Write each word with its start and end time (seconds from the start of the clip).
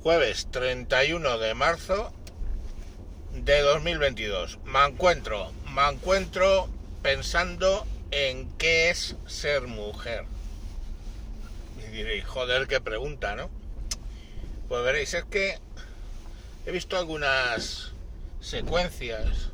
Jueves 0.00 0.46
31 0.52 1.38
de 1.38 1.54
marzo 1.54 2.12
de 3.34 3.60
2022. 3.62 4.60
Me 4.64 4.84
encuentro, 4.84 5.52
me 5.74 5.88
encuentro 5.88 6.68
pensando 7.02 7.84
en 8.12 8.48
qué 8.58 8.90
es 8.90 9.16
ser 9.26 9.66
mujer. 9.66 10.24
Y 11.78 11.90
diréis, 11.90 12.24
joder, 12.24 12.68
qué 12.68 12.80
pregunta, 12.80 13.34
¿no? 13.34 13.50
Pues 14.68 14.84
veréis, 14.84 15.14
es 15.14 15.24
que 15.24 15.58
he 16.64 16.70
visto 16.70 16.96
algunas 16.96 17.90
secuencias 18.40 19.50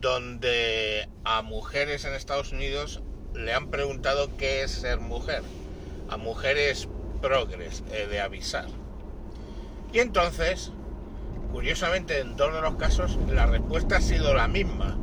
donde 0.00 1.10
a 1.24 1.42
mujeres 1.42 2.06
en 2.06 2.14
Estados 2.14 2.52
Unidos 2.52 3.02
le 3.34 3.52
han 3.52 3.70
preguntado 3.70 4.34
qué 4.38 4.62
es 4.62 4.70
ser 4.70 4.98
mujer. 4.98 5.42
A 6.08 6.16
mujeres 6.16 6.88
progres, 7.20 7.82
eh, 7.92 8.06
de 8.06 8.20
avisar. 8.20 8.66
Y 9.92 10.00
entonces, 10.00 10.72
curiosamente, 11.52 12.20
en 12.20 12.36
todos 12.36 12.62
los 12.62 12.76
casos, 12.76 13.18
la 13.30 13.46
respuesta 13.46 13.96
ha 13.96 14.00
sido 14.00 14.34
la 14.34 14.48
misma. 14.48 14.96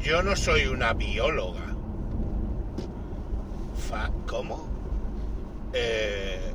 Yo 0.00 0.22
no 0.22 0.36
soy 0.36 0.66
una 0.66 0.92
bióloga. 0.92 1.74
Fa 3.88 4.10
¿Cómo? 4.26 4.68
Eh, 5.72 6.52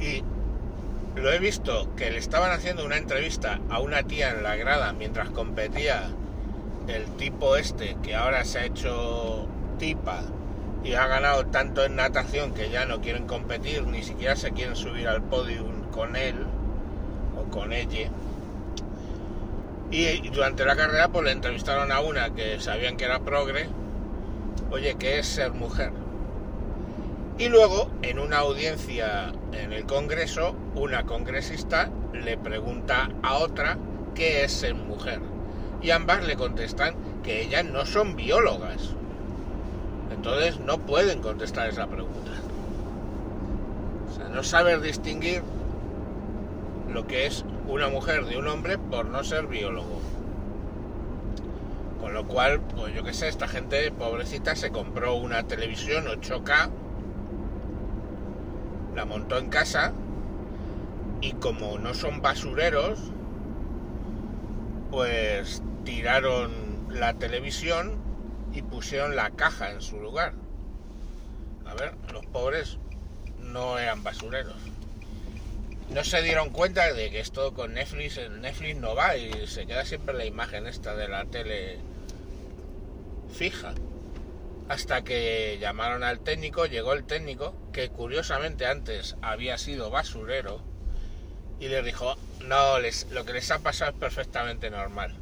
y 0.00 0.22
lo 1.20 1.32
he 1.32 1.38
visto 1.38 1.94
que 1.96 2.10
le 2.10 2.18
estaban 2.18 2.50
haciendo 2.50 2.84
una 2.84 2.96
entrevista 2.96 3.60
a 3.70 3.80
una 3.80 4.02
tía 4.02 4.30
en 4.30 4.42
la 4.42 4.56
grada 4.56 4.92
mientras 4.92 5.30
competía 5.30 6.10
el 6.88 7.06
tipo 7.16 7.56
este 7.56 7.96
que 8.02 8.14
ahora 8.14 8.44
se 8.44 8.58
ha 8.58 8.64
hecho 8.66 9.46
tipa 9.78 10.22
y 10.84 10.94
ha 10.94 11.06
ganado 11.06 11.46
tanto 11.46 11.84
en 11.84 11.96
natación 11.96 12.52
que 12.52 12.70
ya 12.70 12.86
no 12.86 13.00
quieren 13.00 13.26
competir, 13.26 13.86
ni 13.86 14.02
siquiera 14.02 14.36
se 14.36 14.52
quieren 14.52 14.76
subir 14.76 15.08
al 15.08 15.22
podium 15.22 15.90
con 15.90 16.16
él 16.16 16.36
o 17.36 17.50
con 17.50 17.72
ella. 17.72 18.10
Y, 19.90 20.28
durante 20.30 20.64
la 20.64 20.76
carrera 20.76 21.08
pues 21.08 21.24
le 21.24 21.32
entrevistaron 21.32 21.92
a 21.92 22.00
una 22.00 22.34
que 22.34 22.60
sabían 22.60 22.96
que 22.96 23.04
era 23.04 23.20
progre, 23.20 23.68
oye, 24.70 24.96
¿qué 24.98 25.18
es 25.18 25.26
ser 25.26 25.52
mujer? 25.52 25.92
Y 27.38 27.48
luego, 27.48 27.90
en 28.02 28.18
una 28.18 28.38
audiencia 28.38 29.32
en 29.52 29.72
el 29.72 29.84
Congreso, 29.84 30.56
una 30.74 31.04
congresista 31.04 31.90
le 32.14 32.38
pregunta 32.38 33.10
a 33.22 33.36
otra 33.36 33.76
qué 34.14 34.42
es 34.44 34.52
ser 34.52 34.74
mujer. 34.74 35.20
Y 35.82 35.90
ambas 35.90 36.26
le 36.26 36.36
contestan 36.36 36.94
que 37.22 37.42
ellas 37.42 37.64
no 37.66 37.84
son 37.84 38.16
biólogas, 38.16 38.94
entonces 40.26 40.58
no 40.58 40.78
pueden 40.78 41.22
contestar 41.22 41.68
esa 41.68 41.86
pregunta. 41.86 42.32
O 44.10 44.16
sea, 44.16 44.28
no 44.28 44.42
saber 44.42 44.80
distinguir 44.80 45.42
lo 46.92 47.06
que 47.06 47.26
es 47.26 47.44
una 47.68 47.88
mujer 47.88 48.26
de 48.26 48.36
un 48.36 48.48
hombre 48.48 48.76
por 48.76 49.06
no 49.06 49.22
ser 49.22 49.46
biólogo. 49.46 50.00
Con 52.00 52.12
lo 52.12 52.26
cual, 52.26 52.60
pues 52.60 52.92
yo 52.92 53.04
qué 53.04 53.12
sé, 53.12 53.28
esta 53.28 53.46
gente 53.46 53.92
pobrecita 53.92 54.56
se 54.56 54.70
compró 54.70 55.14
una 55.14 55.44
televisión 55.44 56.06
8K, 56.06 56.70
la 58.96 59.04
montó 59.04 59.38
en 59.38 59.48
casa 59.48 59.92
y 61.20 61.34
como 61.34 61.78
no 61.78 61.94
son 61.94 62.20
basureros, 62.20 62.98
pues 64.90 65.62
tiraron 65.84 66.50
la 66.90 67.14
televisión 67.14 68.05
y 68.56 68.62
pusieron 68.62 69.16
la 69.16 69.30
caja 69.32 69.70
en 69.70 69.82
su 69.82 70.00
lugar. 70.00 70.32
A 71.66 71.74
ver, 71.74 71.92
los 72.10 72.24
pobres 72.26 72.78
no 73.38 73.78
eran 73.78 74.02
basureros. 74.02 74.56
No 75.90 76.02
se 76.02 76.22
dieron 76.22 76.48
cuenta 76.48 76.90
de 76.92 77.10
que 77.10 77.20
esto 77.20 77.52
con 77.52 77.74
Netflix, 77.74 78.18
Netflix 78.40 78.76
no 78.76 78.94
va 78.94 79.16
y 79.16 79.46
se 79.46 79.66
queda 79.66 79.84
siempre 79.84 80.14
la 80.14 80.24
imagen 80.24 80.66
esta 80.66 80.96
de 80.96 81.06
la 81.06 81.26
tele 81.26 81.78
fija. 83.30 83.74
Hasta 84.68 85.04
que 85.04 85.58
llamaron 85.60 86.02
al 86.02 86.20
técnico, 86.20 86.64
llegó 86.64 86.94
el 86.94 87.04
técnico, 87.04 87.54
que 87.72 87.90
curiosamente 87.90 88.66
antes 88.66 89.16
había 89.20 89.58
sido 89.58 89.90
basurero, 89.90 90.60
y 91.60 91.68
les 91.68 91.84
dijo, 91.84 92.16
no, 92.46 92.78
les, 92.80 93.08
lo 93.10 93.24
que 93.24 93.34
les 93.34 93.50
ha 93.50 93.58
pasado 93.58 93.92
es 93.92 93.98
perfectamente 93.98 94.70
normal. 94.70 95.14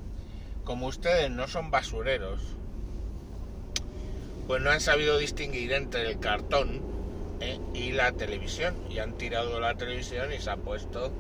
Como 0.65 0.87
ustedes 0.87 1.31
no 1.31 1.47
son 1.47 1.71
basureros, 1.71 2.41
pues 4.47 4.63
no 4.63 4.71
han 4.71 4.81
sabido 4.81 5.19
distinguir 5.19 5.73
entre 5.73 6.09
el 6.11 6.19
cartón 6.19 6.83
eh, 7.41 7.59
y 7.75 7.93
la 7.93 8.13
televisión. 8.13 8.75
Y 8.91 8.99
han 8.99 9.15
tirado 9.15 9.61
la 9.61 9.75
televisión 9.75 10.33
y 10.33 10.41
se 10.41 10.51
ha 10.51 10.57
puesto 10.57 11.13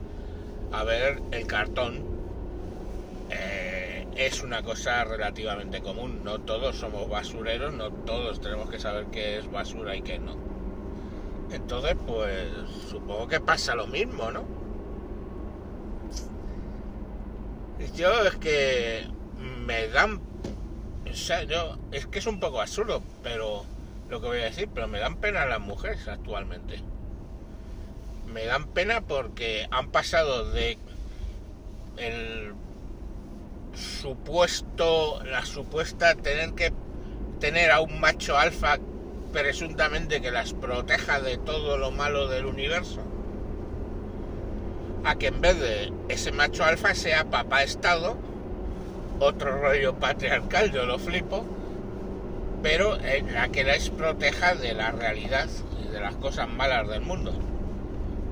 a 0.72 0.84
ver 0.84 1.20
el 1.32 1.46
cartón. 1.46 2.04
Eh, 3.30 4.06
es 4.16 4.42
una 4.42 4.62
cosa 4.62 5.04
relativamente 5.04 5.80
común. 5.80 6.20
No 6.24 6.40
todos 6.40 6.76
somos 6.76 7.08
basureros 7.08 7.72
no 7.72 7.90
todos 7.90 8.40
tenemos 8.40 8.70
que 8.70 8.78
saber 8.78 9.06
qué 9.06 9.38
es 9.38 9.50
basura 9.50 9.96
y 9.96 10.02
qué 10.02 10.18
no. 10.18 10.36
Entonces 11.50 11.96
pues 12.06 12.48
supongo 12.90 13.28
que 13.28 13.40
pasa 13.40 13.74
lo 13.74 13.86
mismo 13.86 14.30
no 14.30 14.64
yo 17.96 18.24
es 18.24 18.36
que 18.36 19.06
me 19.66 19.88
dan 19.88 20.20
o 21.10 21.14
sea, 21.14 21.42
yo, 21.44 21.78
es 21.92 22.06
que 22.06 22.18
es 22.18 22.26
un 22.26 22.40
poco 22.40 22.60
absurdo, 22.60 23.02
pero 23.22 23.64
lo 24.08 24.20
que 24.20 24.26
voy 24.26 24.38
a 24.38 24.44
decir, 24.44 24.68
pero 24.74 24.88
me 24.88 24.98
dan 24.98 25.16
pena 25.16 25.46
las 25.46 25.60
mujeres 25.60 26.06
actualmente. 26.08 26.80
Me 28.26 28.44
dan 28.46 28.66
pena 28.68 29.00
porque 29.02 29.66
han 29.70 29.90
pasado 29.90 30.50
de 30.50 30.78
el 31.96 32.54
supuesto, 33.74 35.22
la 35.24 35.44
supuesta 35.44 36.14
tener 36.14 36.54
que 36.54 36.72
tener 37.40 37.70
a 37.70 37.80
un 37.80 38.00
macho 38.00 38.38
alfa 38.38 38.78
presuntamente 39.32 40.20
que 40.20 40.30
las 40.30 40.52
proteja 40.52 41.20
de 41.20 41.38
todo 41.38 41.76
lo 41.76 41.90
malo 41.90 42.28
del 42.28 42.46
universo, 42.46 43.00
a 45.04 45.16
que 45.16 45.26
en 45.26 45.40
vez 45.40 45.58
de 45.58 45.92
ese 46.08 46.32
macho 46.32 46.64
alfa 46.64 46.94
sea 46.94 47.24
papá 47.24 47.62
estado, 47.62 48.16
otro 49.24 49.60
rollo 49.60 49.94
patriarcal, 49.94 50.70
yo 50.72 50.84
lo 50.86 50.98
flipo, 50.98 51.44
pero 52.62 52.96
la 53.32 53.48
que 53.48 53.64
la 53.64 53.74
es 53.74 53.90
proteja 53.90 54.54
de 54.54 54.74
la 54.74 54.90
realidad 54.90 55.48
y 55.82 55.92
de 55.92 56.00
las 56.00 56.16
cosas 56.16 56.48
malas 56.48 56.88
del 56.88 57.00
mundo. 57.00 57.32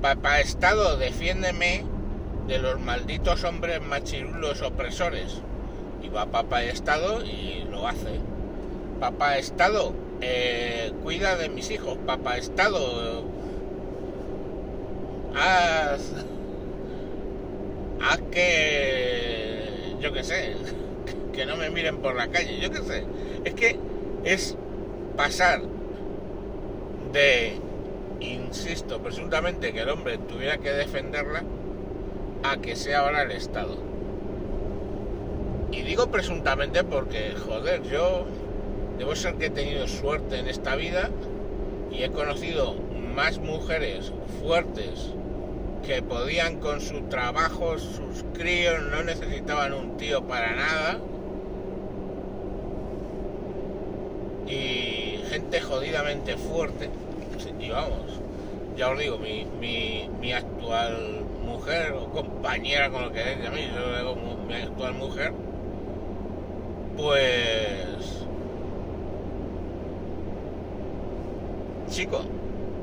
Papá 0.01 0.39
Estado, 0.39 0.97
defiéndeme 0.97 1.83
de 2.47 2.59
los 2.59 2.79
malditos 2.79 3.43
hombres 3.43 3.81
machirulos 3.81 4.61
opresores. 4.61 5.41
Y 6.01 6.09
va 6.09 6.25
Papá 6.25 6.63
Estado 6.63 7.23
y 7.23 7.65
lo 7.69 7.87
hace. 7.87 8.19
Papá 8.99 9.37
Estado, 9.37 9.93
eh, 10.21 10.91
cuida 11.03 11.37
de 11.37 11.49
mis 11.49 11.71
hijos. 11.71 11.97
Papá 12.05 12.37
Estado, 12.37 13.23
haz, 15.35 16.01
haz 18.01 18.19
que, 18.31 19.95
yo 20.01 20.11
qué 20.11 20.23
sé, 20.23 20.55
que 21.33 21.45
no 21.45 21.57
me 21.57 21.69
miren 21.69 21.97
por 21.97 22.15
la 22.15 22.27
calle, 22.27 22.59
yo 22.59 22.71
qué 22.71 22.81
sé. 22.81 23.03
Es 23.43 23.53
que 23.53 23.77
es 24.23 24.55
pasar 25.17 25.61
de, 27.11 27.59
insisto, 28.21 28.99
presuntamente 28.99 29.73
que 29.73 29.81
el 29.81 29.89
hombre 29.89 30.17
tuviera 30.17 30.57
que 30.59 30.71
defenderla, 30.71 31.43
a 32.43 32.57
que 32.57 32.75
sea 32.75 32.99
ahora 32.99 33.23
el 33.23 33.31
Estado. 33.31 33.77
Y 35.71 35.81
digo 35.81 36.07
presuntamente 36.07 36.83
porque, 36.83 37.33
joder, 37.47 37.83
yo 37.83 38.25
debo 38.97 39.15
ser 39.15 39.35
que 39.35 39.47
he 39.47 39.49
tenido 39.49 39.87
suerte 39.87 40.37
en 40.37 40.47
esta 40.47 40.75
vida 40.75 41.09
y 41.91 42.03
he 42.03 42.11
conocido 42.11 42.75
más 43.15 43.39
mujeres 43.39 44.13
fuertes 44.41 45.13
que 45.85 46.01
podían 46.01 46.59
con 46.59 46.79
su 46.79 47.01
trabajo, 47.03 47.77
sus 47.77 48.23
críos, 48.33 48.81
no 48.83 49.03
necesitaban 49.03 49.73
un 49.73 49.97
tío 49.97 50.23
para 50.23 50.55
nada 50.55 50.99
y 54.47 55.19
gente 55.29 55.61
jodidamente 55.61 56.37
fuerte. 56.37 56.89
Y 57.59 57.69
vamos, 57.69 58.19
ya 58.75 58.89
os 58.89 58.99
digo, 58.99 59.17
mi, 59.17 59.45
mi, 59.59 60.09
mi 60.19 60.33
actual 60.33 61.23
mujer 61.45 61.93
o 61.93 62.09
compañera 62.09 62.89
con 62.89 63.03
lo 63.03 63.11
que 63.11 63.33
es 63.33 63.41
de 63.41 63.49
mí, 63.49 63.67
yo 63.73 63.97
digo 63.97 64.15
mi 64.47 64.53
actual 64.55 64.93
mujer, 64.95 65.33
pues... 66.97 68.25
Chicos, 71.89 72.25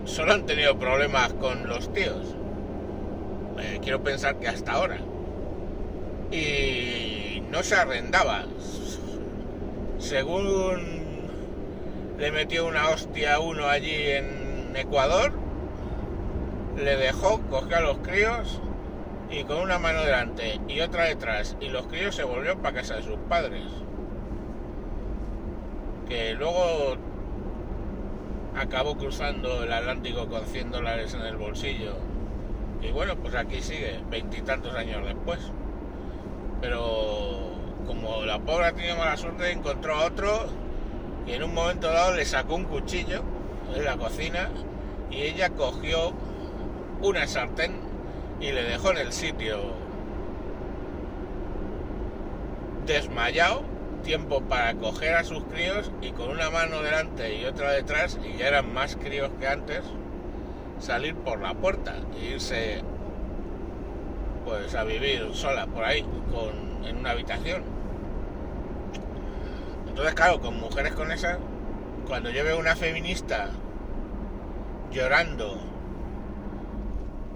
solo 0.04 0.32
han 0.34 0.46
tenido 0.46 0.78
problemas 0.78 1.32
con 1.34 1.68
los 1.68 1.92
tíos. 1.92 2.36
Eh, 3.58 3.80
quiero 3.82 4.02
pensar 4.02 4.36
que 4.36 4.48
hasta 4.48 4.72
ahora. 4.72 4.98
Y 6.30 7.42
no 7.50 7.62
se 7.62 7.74
arrendaba. 7.74 8.44
Según 9.98 10.99
le 12.20 12.30
metió 12.32 12.66
una 12.66 12.90
hostia 12.90 13.36
a 13.36 13.40
uno 13.40 13.66
allí 13.66 13.94
en 13.94 14.76
Ecuador, 14.76 15.32
le 16.76 16.96
dejó, 16.96 17.40
cogió 17.48 17.78
a 17.78 17.80
los 17.80 17.96
críos 17.98 18.60
y 19.30 19.44
con 19.44 19.56
una 19.56 19.78
mano 19.78 20.02
delante 20.02 20.60
y 20.68 20.80
otra 20.80 21.04
detrás 21.04 21.56
y 21.60 21.70
los 21.70 21.86
críos 21.86 22.14
se 22.14 22.24
volvieron 22.24 22.60
para 22.60 22.76
casa 22.76 22.96
de 22.96 23.04
sus 23.04 23.16
padres. 23.30 23.64
Que 26.10 26.34
luego 26.34 26.96
acabó 28.54 28.98
cruzando 28.98 29.64
el 29.64 29.72
Atlántico 29.72 30.28
con 30.28 30.44
100 30.44 30.72
dólares 30.72 31.14
en 31.14 31.22
el 31.22 31.38
bolsillo. 31.38 31.94
Y 32.82 32.90
bueno, 32.90 33.16
pues 33.16 33.34
aquí 33.34 33.62
sigue, 33.62 33.98
veintitantos 34.10 34.74
años 34.74 35.06
después. 35.06 35.40
Pero 36.60 37.54
como 37.86 38.26
la 38.26 38.40
pobre 38.40 38.66
ha 38.66 38.72
tenido 38.72 38.96
mala 38.96 39.16
suerte, 39.16 39.52
encontró 39.52 39.94
a 39.94 40.04
otro 40.04 40.48
y 41.26 41.32
en 41.32 41.42
un 41.42 41.54
momento 41.54 41.88
dado 41.88 42.14
le 42.14 42.24
sacó 42.24 42.54
un 42.54 42.64
cuchillo 42.64 43.22
en 43.74 43.84
la 43.84 43.96
cocina 43.96 44.50
y 45.10 45.22
ella 45.22 45.50
cogió 45.50 46.12
una 47.02 47.26
sartén 47.26 47.72
y 48.40 48.52
le 48.52 48.62
dejó 48.62 48.90
en 48.92 48.98
el 48.98 49.12
sitio 49.12 49.58
desmayado, 52.86 53.62
tiempo 54.02 54.40
para 54.40 54.74
coger 54.74 55.14
a 55.14 55.24
sus 55.24 55.44
críos 55.44 55.90
y 56.00 56.10
con 56.12 56.30
una 56.30 56.50
mano 56.50 56.82
delante 56.82 57.36
y 57.36 57.44
otra 57.44 57.72
detrás, 57.72 58.18
y 58.24 58.38
ya 58.38 58.48
eran 58.48 58.72
más 58.72 58.96
críos 58.96 59.30
que 59.38 59.46
antes, 59.46 59.82
salir 60.80 61.14
por 61.14 61.40
la 61.40 61.54
puerta 61.54 61.96
e 62.18 62.32
irse 62.34 62.82
pues 64.44 64.74
a 64.74 64.84
vivir 64.84 65.28
sola 65.34 65.66
por 65.66 65.84
ahí, 65.84 66.02
con, 66.02 66.84
en 66.86 66.96
una 66.96 67.10
habitación. 67.10 67.62
Entonces, 70.00 70.16
claro, 70.16 70.40
con 70.40 70.58
mujeres 70.58 70.94
con 70.94 71.12
esas, 71.12 71.36
cuando 72.06 72.30
yo 72.30 72.42
veo 72.42 72.58
una 72.58 72.74
feminista 72.74 73.50
llorando 74.90 75.60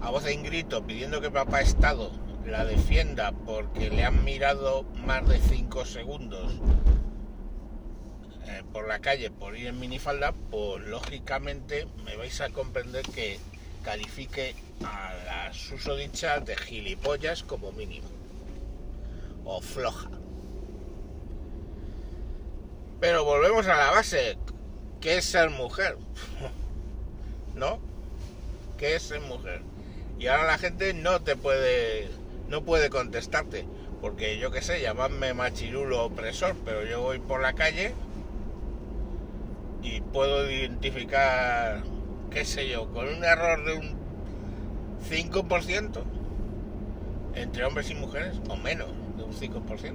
a 0.01 0.09
voz 0.09 0.25
en 0.25 0.41
grito 0.41 0.83
pidiendo 0.83 1.21
que 1.21 1.29
papá 1.29 1.61
Estado 1.61 2.09
la 2.43 2.65
defienda 2.65 3.33
porque 3.45 3.91
le 3.91 4.03
han 4.03 4.23
mirado 4.23 4.81
más 5.05 5.27
de 5.29 5.37
5 5.37 5.85
segundos 5.85 6.53
eh, 8.47 8.63
por 8.73 8.87
la 8.87 8.97
calle 8.97 9.29
por 9.29 9.55
ir 9.55 9.67
en 9.67 9.79
minifalda, 9.79 10.33
pues 10.49 10.87
lógicamente 10.87 11.87
me 12.03 12.17
vais 12.17 12.41
a 12.41 12.49
comprender 12.49 13.03
que 13.03 13.39
califique 13.83 14.55
a 14.83 15.13
la 15.27 15.53
susodicha 15.53 16.39
de 16.39 16.55
gilipollas 16.55 17.43
como 17.43 17.71
mínimo. 17.73 18.07
O 19.43 19.61
floja. 19.61 20.09
Pero 23.05 23.23
volvemos 23.23 23.67
a 23.67 23.77
la 23.77 23.91
base. 23.91 24.35
¿Qué 24.99 25.17
es 25.17 25.25
ser 25.25 25.51
mujer? 25.51 25.95
¿No? 27.53 27.77
¿Qué 28.79 28.95
es 28.95 29.03
ser 29.03 29.21
mujer? 29.21 29.61
Y 30.17 30.25
ahora 30.25 30.47
la 30.47 30.57
gente 30.57 30.91
no 30.95 31.21
te 31.21 31.35
puede, 31.35 32.09
no 32.49 32.63
puede 32.65 32.89
contestarte, 32.89 33.67
porque 34.01 34.39
yo 34.39 34.49
qué 34.49 34.63
sé, 34.63 34.81
llamadme 34.81 35.35
machirulo 35.35 36.03
opresor, 36.03 36.55
pero 36.65 36.83
yo 36.83 36.99
voy 36.99 37.19
por 37.19 37.43
la 37.43 37.53
calle 37.53 37.93
y 39.83 40.01
puedo 40.01 40.49
identificar, 40.49 41.83
qué 42.31 42.43
sé 42.43 42.67
yo, 42.67 42.91
con 42.91 43.07
un 43.07 43.23
error 43.23 43.63
de 43.65 43.73
un 43.73 43.95
5% 45.07 46.03
entre 47.35 47.65
hombres 47.65 47.87
y 47.91 47.93
mujeres, 47.93 48.41
o 48.49 48.55
menos 48.55 48.87
de 49.15 49.23
un 49.25 49.31
5%. 49.31 49.93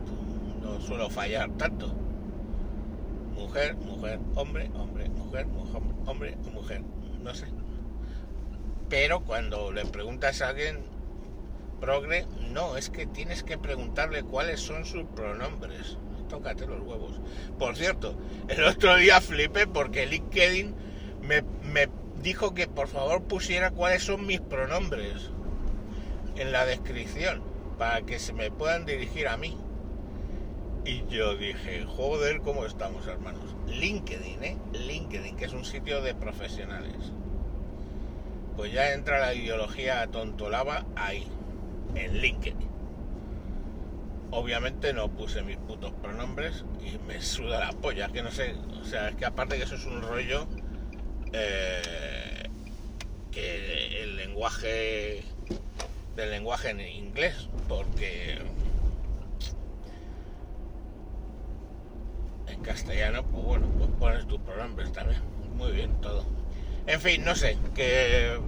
No 0.63 0.81
suelo 0.81 1.11
fallar 1.11 1.51
tanto. 1.59 2.00
Mujer, 3.41 3.75
mujer, 3.77 4.19
hombre, 4.37 4.71
hombre, 4.75 5.09
mujer, 5.09 5.47
mujer 5.47 5.83
hombre, 6.07 6.37
mujer. 6.53 6.83
No 7.23 7.35
sé, 7.35 7.47
pero 8.89 9.21
cuando 9.21 9.73
le 9.73 9.85
preguntas 9.87 10.43
a 10.43 10.49
alguien 10.49 10.85
progre, 11.81 12.27
no, 12.51 12.77
es 12.77 12.91
que 12.91 13.07
tienes 13.07 13.43
que 13.43 13.57
preguntarle 13.57 14.23
cuáles 14.23 14.61
son 14.61 14.85
sus 14.85 15.05
pronombres. 15.05 15.97
Tócate 16.29 16.67
los 16.67 16.81
huevos. 16.81 17.21
Por 17.59 17.77
cierto, 17.77 18.17
el 18.49 18.63
otro 18.65 18.97
día 18.97 19.21
flipé 19.21 19.67
porque 19.67 20.07
LinkedIn 20.07 20.75
me, 21.23 21.43
me 21.65 21.89
dijo 22.23 22.55
que 22.55 22.69
por 22.69 22.89
favor 22.89 23.23
pusiera 23.23 23.71
cuáles 23.71 24.05
son 24.05 24.27
mis 24.27 24.41
pronombres 24.41 25.31
en 26.37 26.53
la 26.53 26.67
descripción 26.67 27.43
para 27.79 28.03
que 28.03 28.19
se 28.19 28.33
me 28.33 28.51
puedan 28.51 28.87
dirigir 28.87 29.27
a 29.29 29.37
mí. 29.37 29.57
Y 30.85 31.05
yo 31.09 31.37
dije, 31.37 31.85
joder, 31.85 32.41
¿cómo 32.41 32.65
estamos, 32.65 33.07
hermanos? 33.07 33.55
LinkedIn, 33.67 34.43
¿eh? 34.43 34.59
LinkedIn, 34.73 35.37
que 35.37 35.45
es 35.45 35.53
un 35.53 35.65
sitio 35.65 36.01
de 36.01 36.15
profesionales 36.15 37.13
pues 38.61 38.75
ya 38.75 38.93
entra 38.93 39.19
la 39.19 39.33
ideología 39.33 40.07
tontolaba 40.09 40.85
ahí, 40.95 41.27
en 41.95 42.19
LinkedIn. 42.21 42.69
Obviamente 44.33 44.93
no 44.93 45.09
puse 45.09 45.43
mis 45.43 45.57
putos 45.57 45.93
pronombres 46.03 46.67
y 46.85 46.99
me 47.07 47.23
suda 47.23 47.59
la 47.61 47.73
polla, 47.73 48.09
que 48.09 48.23
no 48.23 48.31
sé, 48.31 48.55
o 48.79 48.85
sea, 48.85 49.09
es 49.09 49.17
que 49.17 49.25
aparte 49.25 49.57
que 49.57 49.63
eso 49.63 49.77
es 49.77 49.87
un 49.87 50.03
rollo 50.03 50.47
eh, 51.33 52.51
que 53.33 54.03
el 54.03 54.17
lenguaje 54.17 55.23
del 56.15 56.31
lenguaje 56.31 56.69
en 56.69 56.81
inglés, 56.81 57.49
porque 57.67 58.37
en 62.47 62.60
castellano, 62.71 63.25
pues 63.25 63.45
bueno, 63.45 63.67
pues 63.77 63.91
pones 63.99 64.27
tus 64.29 64.41
pronombres 64.43 64.93
también, 64.93 65.21
muy 65.57 65.73
bien 65.73 66.01
todo. 66.01 66.25
En 66.87 67.01
fin, 67.01 67.25
no 67.25 67.35
sé, 67.35 67.59
que, 67.75 68.39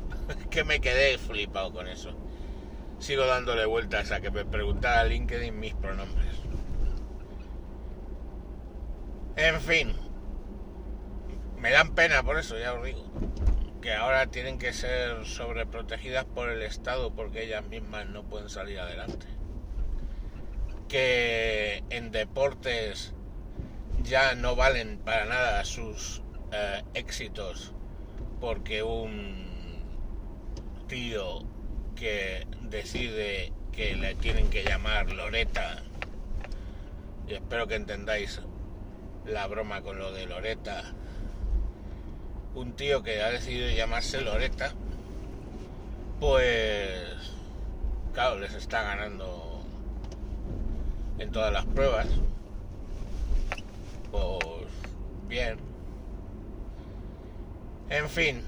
que 0.50 0.62
me 0.62 0.80
quedé 0.80 1.18
flipado 1.18 1.72
con 1.72 1.88
eso. 1.88 2.14
Sigo 3.00 3.26
dándole 3.26 3.66
vueltas 3.66 4.12
a 4.12 4.20
que 4.20 4.30
me 4.30 4.44
preguntara 4.44 5.00
a 5.00 5.04
LinkedIn 5.04 5.58
mis 5.58 5.74
pronombres. 5.74 6.36
En 9.34 9.60
fin, 9.60 9.96
me 11.58 11.72
dan 11.72 11.96
pena 11.96 12.22
por 12.22 12.38
eso, 12.38 12.56
ya 12.56 12.74
os 12.74 12.84
digo. 12.84 13.02
Que 13.80 13.94
ahora 13.94 14.28
tienen 14.28 14.60
que 14.60 14.72
ser 14.72 15.26
sobreprotegidas 15.26 16.24
por 16.24 16.50
el 16.50 16.62
Estado 16.62 17.12
porque 17.12 17.42
ellas 17.42 17.66
mismas 17.66 18.06
no 18.06 18.22
pueden 18.22 18.48
salir 18.48 18.78
adelante. 18.78 19.26
Que 20.88 21.82
en 21.90 22.12
deportes 22.12 23.12
ya 24.04 24.34
no 24.34 24.56
valen 24.56 24.98
para 24.98 25.24
nada 25.26 25.64
sus 25.64 26.22
eh, 26.52 26.82
éxitos 26.94 27.72
porque 28.40 28.82
un 28.82 29.46
tío 30.88 31.44
que 31.94 32.46
decide 32.62 33.52
que 33.70 33.94
le 33.94 34.14
tienen 34.16 34.50
que 34.50 34.64
llamar 34.64 35.12
Loreta, 35.12 35.82
y 37.28 37.34
espero 37.34 37.66
que 37.68 37.76
entendáis 37.76 38.40
la 39.24 39.46
broma 39.46 39.82
con 39.82 39.98
lo 39.98 40.12
de 40.12 40.26
Loreta, 40.26 40.82
un 42.54 42.72
tío 42.72 43.02
que 43.02 43.22
ha 43.22 43.30
decidido 43.30 43.70
llamarse 43.70 44.20
Loreta, 44.20 44.72
pues 46.18 47.00
claro, 48.12 48.40
les 48.40 48.52
está 48.54 48.82
ganando 48.82 49.62
en 51.18 51.30
todas 51.30 51.52
las 51.52 51.64
pruebas. 51.66 52.08
Pues 54.12 54.68
bien, 55.26 55.58
en 57.88 58.08
fin, 58.08 58.42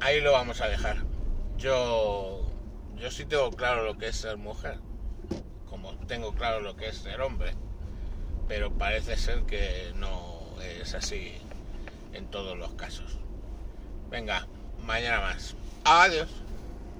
ahí 0.00 0.20
lo 0.20 0.32
vamos 0.32 0.60
a 0.60 0.68
dejar. 0.68 0.98
Yo, 1.56 2.42
yo 2.96 3.10
sí 3.10 3.24
tengo 3.24 3.50
claro 3.50 3.84
lo 3.84 3.98
que 3.98 4.08
es 4.08 4.16
ser 4.16 4.36
mujer, 4.36 4.78
como 5.68 5.94
tengo 6.06 6.34
claro 6.34 6.60
lo 6.60 6.76
que 6.76 6.88
es 6.88 6.98
ser 6.98 7.20
hombre, 7.20 7.54
pero 8.46 8.70
parece 8.70 9.16
ser 9.16 9.42
que 9.42 9.92
no 9.96 10.40
es 10.62 10.94
así 10.94 11.32
en 12.12 12.26
todos 12.26 12.56
los 12.56 12.72
casos. 12.72 13.18
Venga, 14.10 14.46
mañana 14.84 15.20
más. 15.20 15.56
Adiós. 15.84 16.28